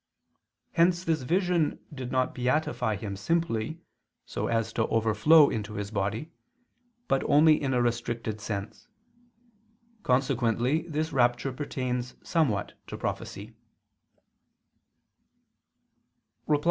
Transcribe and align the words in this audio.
Hence 0.71 1.03
this 1.03 1.21
vision 1.21 1.77
did 1.93 2.11
not 2.11 2.33
beatify 2.33 2.97
him 2.97 3.15
simply, 3.15 3.81
so 4.25 4.47
as 4.47 4.73
to 4.73 4.87
overflow 4.87 5.51
into 5.51 5.75
his 5.75 5.91
body, 5.91 6.31
but 7.07 7.23
only 7.25 7.61
in 7.61 7.71
a 7.75 7.83
restricted 7.83 8.41
sense. 8.41 8.87
Consequently 10.01 10.87
this 10.87 11.13
rapture 11.13 11.53
pertains 11.53 12.15
somewhat 12.23 12.73
to 12.87 12.97
prophecy. 12.97 13.53